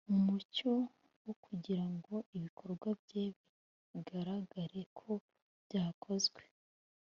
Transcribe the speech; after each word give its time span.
mu 0.09 0.19
mucyo 0.27 0.71
wo 1.25 1.33
kugira 1.45 1.85
ngo 1.93 2.15
ibikorwa 2.37 2.87
bye 3.01 3.25
bigaragare 3.93 4.81
ko 4.97 5.09
byakozwe 5.65 6.43